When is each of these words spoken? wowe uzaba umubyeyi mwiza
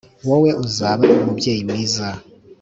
wowe 0.27 0.49
uzaba 0.65 1.03
umubyeyi 1.21 1.61
mwiza 1.69 2.07